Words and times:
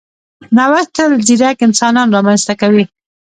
نوښت 0.55 0.89
تل 0.95 1.11
ځیرک 1.27 1.57
انسانان 1.67 2.07
رامنځته 2.15 2.53
کوي. 2.61 2.83